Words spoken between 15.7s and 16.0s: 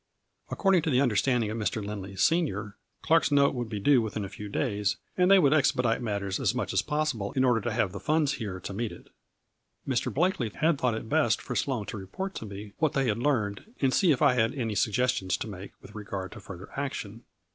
with